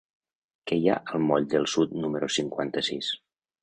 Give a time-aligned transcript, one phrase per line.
[0.71, 3.17] Què hi ha al moll del Sud número cinquanta-sis?